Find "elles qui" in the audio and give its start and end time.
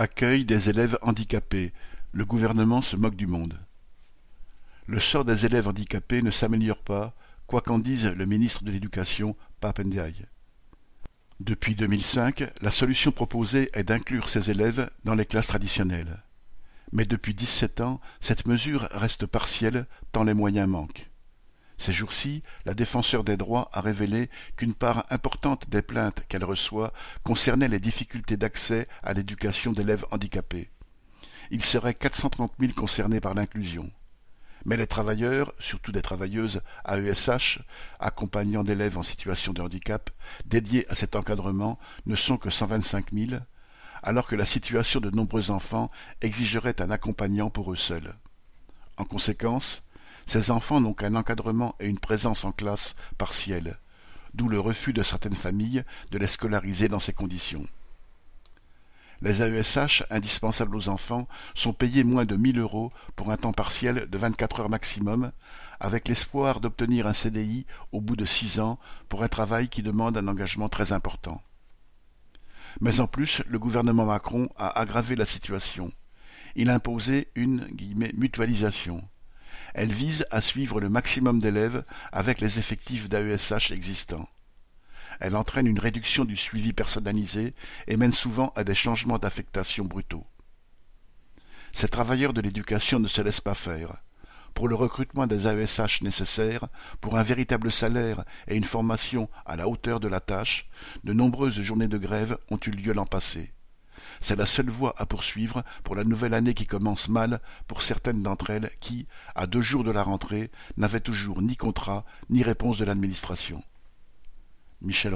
108.50-109.06